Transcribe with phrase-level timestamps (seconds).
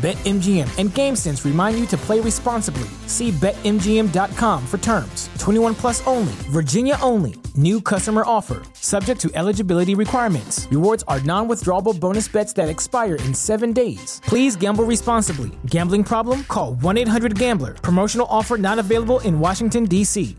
[0.00, 2.88] BetMGM and GameSense remind you to play responsibly.
[3.06, 5.28] See BetMGM.com for terms.
[5.38, 7.34] 21 plus only, Virginia only.
[7.54, 10.66] New customer offer, subject to eligibility requirements.
[10.70, 14.22] Rewards are non withdrawable bonus bets that expire in seven days.
[14.24, 15.50] Please gamble responsibly.
[15.66, 16.44] Gambling problem?
[16.44, 17.74] Call 1 800 Gambler.
[17.74, 20.34] Promotional offer not available in Washington, D.C.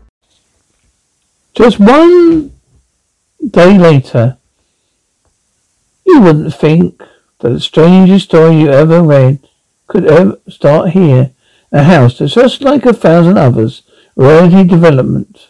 [1.54, 2.52] Just one
[3.48, 4.38] day later,
[6.04, 6.98] you wouldn't think
[7.38, 9.38] that the strangest story you ever read
[9.92, 11.32] could ever start here.
[11.70, 13.82] A house that's just like a thousand others,
[14.14, 15.48] royalty development,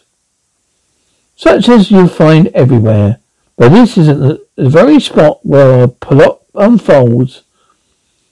[1.35, 3.19] such as you find everywhere.
[3.57, 7.43] But this isn't the, the very spot where a plot unfolds.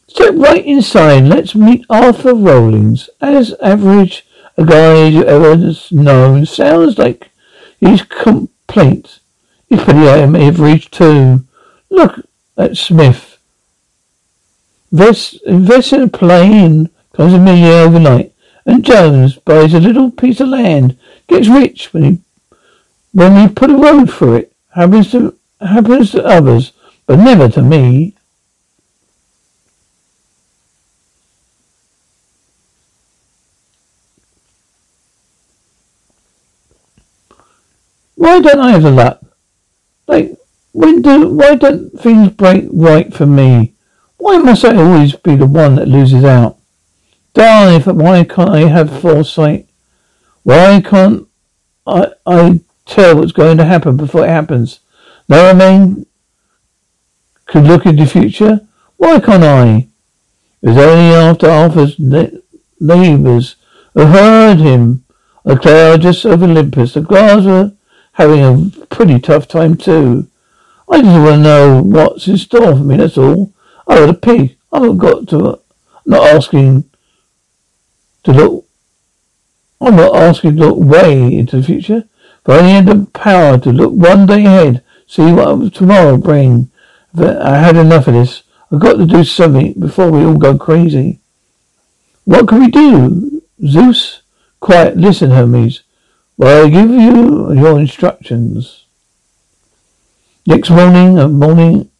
[0.08, 1.23] Step right inside.
[1.23, 3.09] Let's meet Arthur Rawlings.
[3.20, 4.26] As average
[4.58, 7.30] a guy you ever known, sounds like
[7.82, 9.20] his complaints.
[9.67, 11.45] He's pretty average too.
[11.89, 12.26] Look
[12.58, 13.30] at Smith.
[14.92, 18.34] Invest, in a plane, comes a million overnight.
[18.66, 22.20] And Jones buys a little piece of land, gets rich when he
[23.14, 24.53] when we put a road through it.
[24.75, 26.73] Happens to happens to others,
[27.06, 28.16] but never to me.
[38.16, 39.22] Why don't I have the luck?
[40.08, 40.38] Like
[40.73, 43.70] when do why don't things break right for me?
[44.21, 46.59] Why must I always be the one that loses out?
[47.33, 49.67] Darn why can't I have foresight?
[50.43, 51.27] Why can't
[51.87, 54.82] I, I tell what's going to happen before it happens?
[55.27, 56.05] No man
[57.48, 58.61] could look into the future.
[58.98, 59.87] Why can't I?
[60.61, 61.98] It was only after Arthur's
[62.80, 63.55] neighbours
[63.95, 65.03] who heard him.
[65.45, 66.93] A cloud just over Olympus.
[66.93, 67.71] The guards were
[68.11, 70.27] having a pretty tough time too.
[70.88, 73.52] I just want to know what's in store for me, that's all.
[73.93, 74.55] Oh, the pig.
[74.71, 75.49] I've got to.
[75.49, 75.59] I'm
[76.05, 76.89] not asking
[78.23, 78.65] to look.
[79.81, 82.05] I'm not asking to look way into the future,
[82.45, 86.71] but I had the power to look one day ahead, see what tomorrow will bring.
[87.19, 88.43] I had enough of this.
[88.71, 91.19] I've got to do something before we all go crazy.
[92.23, 93.41] What can we do?
[93.67, 94.21] Zeus?
[94.61, 95.83] Quiet, listen, Hermes.
[96.37, 98.85] Well, I give you your instructions.
[100.47, 101.90] Next morning, a morning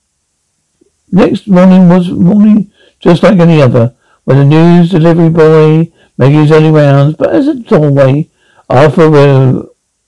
[1.12, 6.52] Next morning was morning just like any other, when the news delivery boy making his
[6.52, 8.30] early rounds, but as a doorway,
[8.70, 9.66] Arthur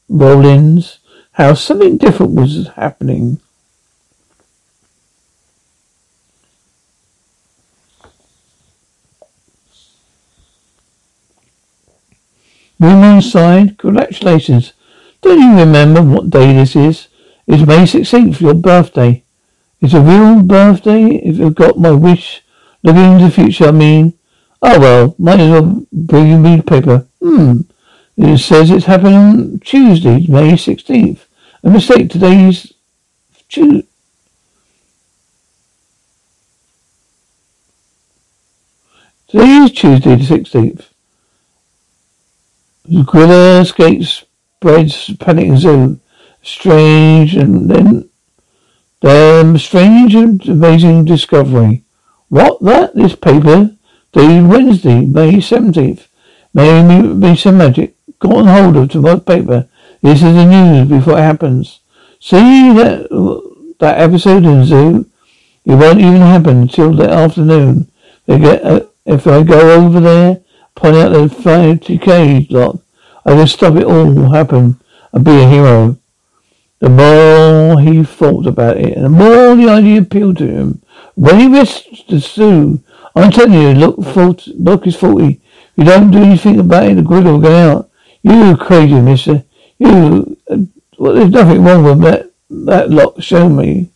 [0.07, 0.99] Rawlings'
[1.33, 3.41] house, something different was happening.
[12.79, 14.73] Woman sighed, Congratulations.
[15.21, 17.07] Don't you remember what day this is?
[17.47, 19.22] It's May 16th, your birthday.
[19.83, 22.41] It's a real birthday if I've got my wish.
[22.83, 24.13] Looking into the future, I mean.
[24.61, 27.05] Oh well, might as well bring me the paper.
[27.21, 27.61] Hmm.
[28.15, 31.25] It says it's happening Tuesday, May 16th.
[31.65, 32.71] A mistake, today's
[33.49, 33.85] Tuesday.
[39.27, 40.85] Today is Tuesday the 16th.
[43.05, 44.23] Gorilla skates,
[44.55, 45.99] spreads, panic zoo.
[46.41, 48.09] Strange, and then
[49.03, 51.83] the strange and amazing discovery.
[52.29, 52.95] What that?
[52.95, 53.75] This paper
[54.13, 56.07] dated Wednesday, May 17th.
[56.53, 57.95] May be some magic.
[58.19, 59.67] Got hold of to my paper.
[60.01, 61.81] This is the news before it happens.
[62.19, 63.09] See that
[63.79, 65.09] that episode in Zoo?
[65.65, 67.91] It won't even happen until the afternoon.
[68.25, 70.41] They get uh, if I go over there,
[70.75, 72.77] point out the 50k lock,
[73.25, 74.79] I can stop it all happen
[75.11, 75.97] and be a hero.
[76.83, 80.81] The more he thought about it, the more the idea appealed to him.
[81.15, 82.81] When he reached the zoo,
[83.15, 85.39] I'm telling you, look, fault, look is faulty.
[85.45, 87.89] If you don't do anything about it, the grid will go out.
[88.21, 89.45] You crazy, mister.
[89.77, 90.57] You, uh,
[90.97, 93.89] well, there's nothing wrong with that, that lock, show me.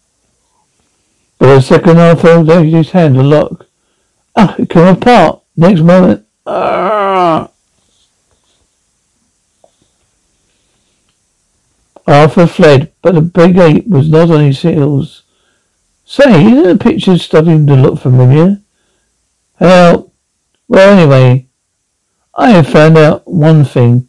[1.39, 3.65] But a second I felt his hand, the lock.
[4.33, 5.41] Ah, it came apart.
[5.57, 7.49] Next moment, ah.
[12.07, 15.23] Arthur fled, but the big ape was not on his heels.
[16.05, 18.61] Say, isn't the picture starting to look familiar?
[19.55, 20.13] Help.
[20.69, 21.47] Well, anyway,
[22.33, 24.07] I have found out one thing.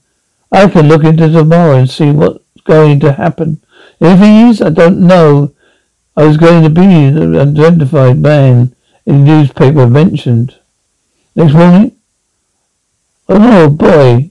[0.52, 3.60] I can look into tomorrow and see what's going to happen.
[4.00, 5.54] If he is, I don't know.
[6.16, 8.74] I was going to be the identified man
[9.06, 10.56] in the newspaper mentioned.
[11.34, 11.96] Next morning?
[13.28, 14.30] Oh boy.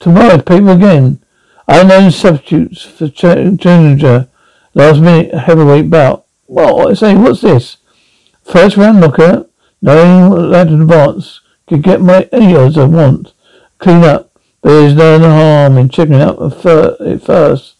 [0.00, 1.23] Tomorrow's paper again.
[1.66, 4.28] Unknown substitutes for challenger.
[4.74, 6.26] Last minute heavyweight bout.
[6.46, 7.78] Well, I say, what's this?
[8.42, 9.50] First round knockout.
[9.80, 13.32] Knowing that advance could get my any odds I want.
[13.78, 14.30] Clean up.
[14.62, 17.74] There's no harm in checking out at first.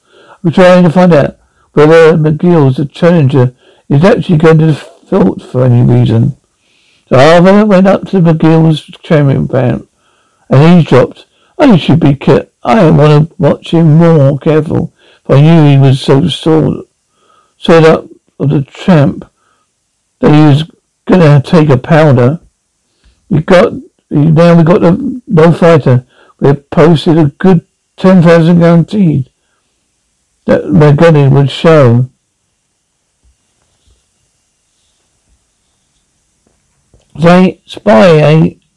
[0.45, 1.39] I'm trying to find out
[1.73, 3.55] whether McGill's the challenger
[3.89, 6.37] is actually going to fight for any reason.
[7.09, 9.87] So Arthur went up to McGill's champion bout
[10.51, 11.27] and he dropped.
[11.59, 12.53] I should be kept.
[12.63, 14.93] I want to watch him more careful.
[15.25, 16.87] If I knew he was so sort,
[17.59, 18.07] sort up
[18.39, 19.31] of the tramp
[20.21, 20.71] that he was
[21.07, 22.41] to take a powder.
[23.29, 23.73] You got
[24.11, 26.07] now we got the no fighter.
[26.41, 27.67] We posted a good
[27.97, 29.31] ten thousand guaranteed
[30.47, 32.11] that McGunny would show.
[37.17, 38.55] They spy, eh?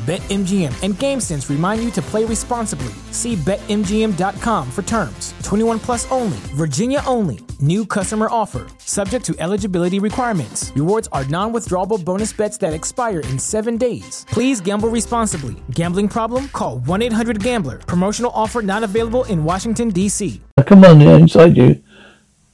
[0.00, 2.94] BetMGM and GameSense remind you to play responsibly.
[3.10, 5.34] See BetMGM.com for terms.
[5.42, 7.40] 21 plus only, Virginia only.
[7.60, 8.66] New customer offer.
[8.78, 10.72] Subject to eligibility requirements.
[10.74, 14.24] Rewards are non withdrawable bonus bets that expire in seven days.
[14.30, 15.56] Please gamble responsibly.
[15.72, 16.48] Gambling problem?
[16.48, 17.76] Call 1 800 Gambler.
[17.80, 20.40] Promotional offer not available in Washington, D.C.
[20.64, 21.82] Come on, inside you.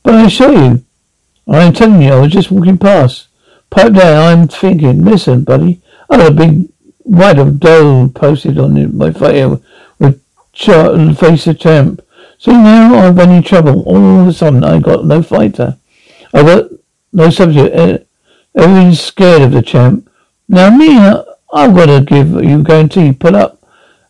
[0.02, 0.84] But I assure you,
[1.46, 3.28] I'm telling you, I was just walking past.
[3.70, 6.68] Pipe down, I'm thinking, listen, buddy, I got a big
[7.06, 9.58] white of dough posted on my fire
[9.98, 10.20] with
[10.52, 12.02] ch- face of champ.
[12.38, 13.82] So now I've any trouble.
[13.84, 15.78] All of a sudden I got no fighter.
[16.34, 16.70] I got
[17.12, 18.06] no subject.
[18.54, 20.10] Everyone's scared of the champ.
[20.48, 20.98] Now me,
[21.52, 23.12] I've got to give you guarantee.
[23.12, 23.62] Pull up,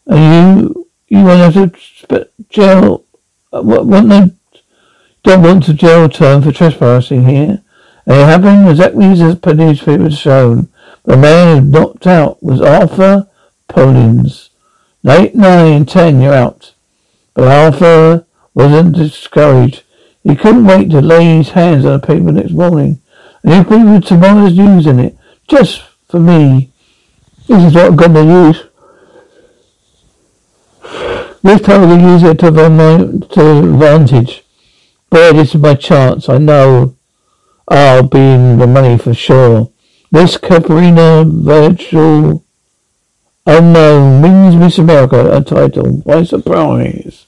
[0.07, 3.05] and you you won't have to jail.
[3.53, 4.31] Uh, what, no?
[5.23, 7.63] Don't want to jail term for trespassing here.
[8.07, 10.69] And it happened exactly as the newspaper shown.
[11.07, 13.29] The man who knocked out was Arthur
[13.69, 14.51] Pollins.
[15.09, 16.75] Eight, nine, ten, you're out.
[17.35, 19.85] But Arthur wasn't discouraged.
[20.25, 23.01] He couldn't wait to lay his hands on the paper next morning.
[23.45, 25.17] And he put tomorrow's news in it.
[25.47, 26.73] Just for me.
[27.47, 28.65] This is what I'm going to use.
[31.45, 32.97] This time I'm going to use it to, my,
[33.35, 34.43] to advantage.
[35.09, 36.29] Boy, this is my chance.
[36.29, 36.97] I know
[37.69, 39.71] I'll be in the money for sure.
[40.13, 42.45] Miss Caprina Virtual
[43.49, 45.99] Unknown wins Miss America a title.
[45.99, 47.27] Why surprise?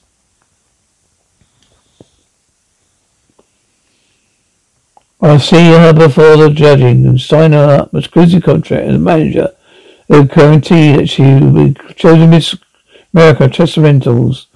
[5.21, 9.49] I'll see her before the judging and sign her up as exclusive contract as manager.
[10.09, 12.55] It'll guarantee that she will be chosen Miss
[13.13, 14.47] America Testamentaals.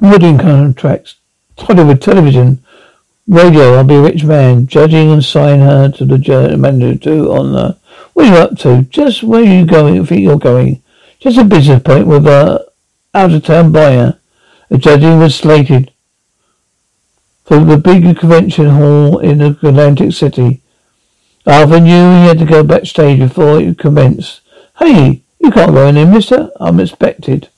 [0.00, 1.16] Wedding contracts.
[1.56, 2.59] title Hollywood television
[3.30, 4.66] Radio, I'll be a rich man.
[4.66, 7.76] Judging and sign her to the manager too on the.
[8.12, 8.82] What are you up to?
[8.90, 10.04] Just where you going?
[10.04, 10.82] Think you're going?
[11.20, 12.66] Just a business point with a
[13.14, 14.18] out of town buyer.
[14.68, 15.92] The judging was slated
[17.44, 20.62] for the big convention hall in Atlantic City.
[21.46, 24.40] Arthur knew he had to go backstage before it commenced.
[24.80, 26.50] Hey, you can't go in there, mister.
[26.58, 27.48] I'm expected.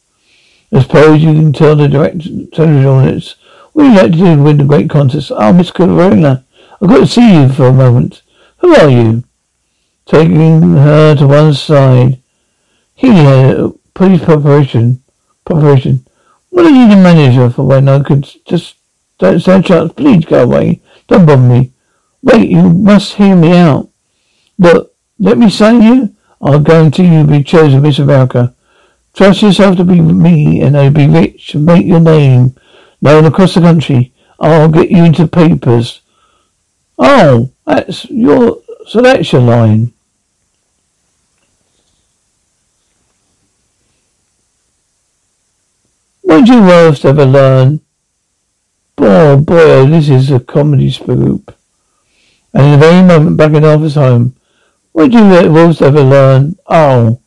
[0.70, 3.36] I suppose you can tell the director, television audience
[3.72, 5.32] what would you like to do win the great contest?
[5.34, 6.44] Oh, Miss Corona,
[6.80, 8.22] I've got to see you for a moment.
[8.58, 9.24] Who are you?
[10.06, 12.20] Taking her to one side.
[12.94, 15.02] He had a police preparation.
[15.44, 16.06] Preparation.
[16.50, 18.76] What are you the manager for when I could just
[19.18, 19.92] don't stand chance?
[19.94, 20.82] Please go away.
[21.08, 21.72] Don't bother me.
[22.22, 23.88] Wait, you must hear me out.
[24.58, 26.14] Look, let me sign you.
[26.40, 28.54] I'll guarantee you'll be chosen Miss America.
[29.14, 32.54] Trust yourself to be me and I'll be rich and make your name
[33.02, 34.14] known across the country.
[34.40, 36.00] I'll get you into papers.
[36.98, 39.92] Oh, that's your so that's your line.
[46.22, 47.80] When did you most ever learn?
[48.98, 51.56] Oh boy, this is a comedy spook.
[52.54, 54.36] And in a very moment, back in Arthur's home,
[54.92, 56.56] what did you most ever learn?
[56.66, 57.20] Oh,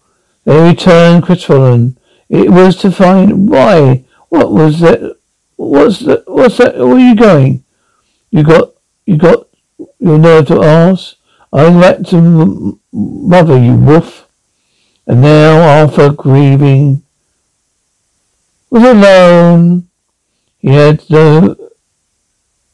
[0.45, 1.97] they returned crestfallen.
[2.29, 4.05] It was to find why.
[4.29, 5.14] What was that?
[5.55, 6.23] What's that?
[6.27, 6.77] What's that?
[6.77, 7.63] Where are you going?
[8.31, 8.73] You got,
[9.05, 9.47] you got
[9.99, 11.15] your nerve to ask.
[11.53, 14.27] I'm went to mother, you wolf.
[15.07, 17.03] And now Arthur, grieving,
[18.69, 19.87] was alone.
[20.59, 21.55] He had no,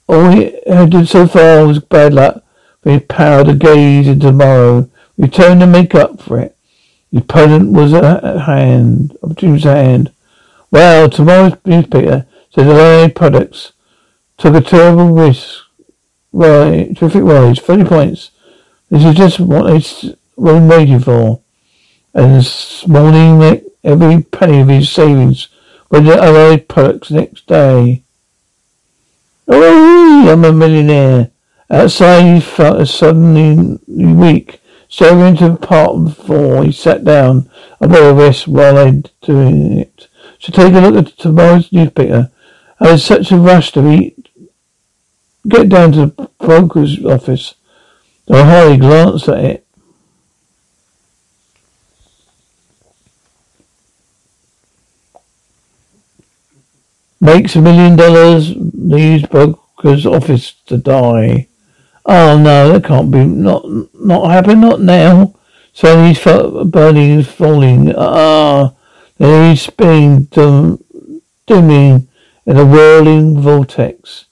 [0.08, 2.44] all he had done so far was bad luck
[2.84, 6.56] his power to gaze into tomorrow, return to make up for it.
[7.12, 10.12] The opponent was at hand, opportunity at hand.
[10.72, 13.74] Well, tomorrow's newspaper the Allied products
[14.38, 15.64] took a terrible risk.
[16.34, 18.32] Right, terrific rise, 30 points.
[18.90, 21.42] This is just what they were waiting for.
[22.14, 25.50] And this morning, every penny of his savings
[25.90, 28.04] went to Allied products next day.
[29.48, 31.32] Oh, I'm a millionaire.
[31.70, 34.62] Outside, he felt suddenly weak.
[34.90, 40.08] So into the part four, he sat down bit of rest while I doing it.
[40.40, 42.31] So take a look at tomorrow's newspaper.
[42.82, 44.30] I such a rush to eat.
[45.48, 47.54] Get down to the broker's office.
[48.28, 49.68] Hardly glanced at it.
[57.20, 61.48] Makes a million dollars, leaves broker's office to die.
[62.04, 65.36] Oh no, that can't be not not happen, not now.
[65.72, 67.94] So he's burning is falling.
[67.96, 68.74] Ah,
[69.20, 70.84] then he's spinning, dim,
[71.46, 72.08] dimming
[72.46, 74.26] in a whirling vortex.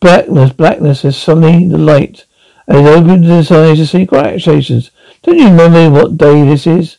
[0.00, 2.26] Blackness, blackness is suddenly the light,
[2.66, 4.90] and he opened his eyes to see congratulations.
[5.22, 6.98] Don't you remember what day this is?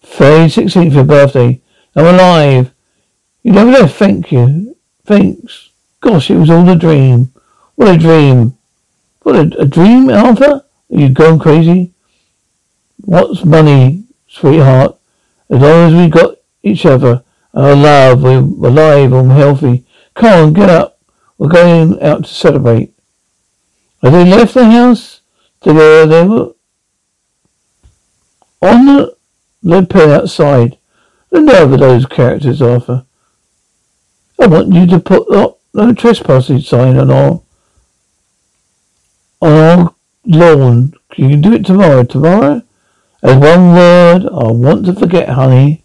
[0.00, 1.60] February sixteenth, your birthday.
[1.94, 2.72] I'm alive.
[3.42, 3.86] You never know.
[3.86, 4.76] Thank you.
[5.04, 5.70] Thanks.
[6.00, 7.32] Gosh, it was all a dream.
[7.74, 8.56] What a dream.
[9.22, 10.44] What, a, a dream, Arthur?
[10.44, 11.92] Are you gone crazy?
[13.04, 14.96] What's money, sweetheart?
[15.50, 17.22] As long as we got each other
[17.52, 19.84] and our love, we're alive and healthy.
[20.18, 21.00] Come on, get up.
[21.38, 22.92] We're going out to celebrate.
[24.02, 25.20] As they left the house
[25.60, 26.54] together, they were
[28.60, 29.16] on the
[29.62, 30.76] lead pen outside.
[31.30, 33.06] The nerve of those characters, Arthur.
[34.40, 37.42] I want you to put the no trespassing sign on our
[39.40, 39.94] Oh,
[40.24, 42.02] Lord, you can do it tomorrow.
[42.02, 42.62] Tomorrow?
[43.22, 45.84] As one word, I want to forget, honey.